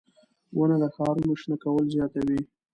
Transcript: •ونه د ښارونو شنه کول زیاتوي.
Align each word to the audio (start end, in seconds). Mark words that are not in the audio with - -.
•ونه 0.57 0.75
د 0.83 0.85
ښارونو 0.95 1.33
شنه 1.41 1.57
کول 1.63 1.83
زیاتوي. 1.95 2.41